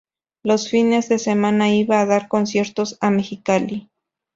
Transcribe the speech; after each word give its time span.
Los 0.41 0.67
fines 0.67 1.09
de 1.09 1.19
semana 1.19 1.69
iba 1.69 2.01
a 2.01 2.07
dar 2.07 2.27
conciertos 2.27 2.97
a 3.01 3.11
Mexicali. 3.11 3.91